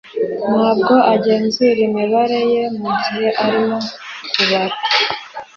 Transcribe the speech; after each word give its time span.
Ntabwo 0.49 0.93
agenzura 1.13 1.79
imibare 1.87 2.39
ye 2.53 2.63
mugihe 2.79 3.27
arimo 3.43 3.77
kubara 4.31 4.75